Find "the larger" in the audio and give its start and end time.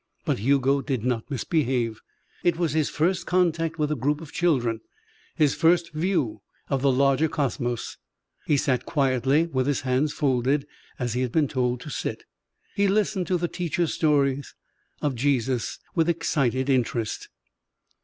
6.81-7.27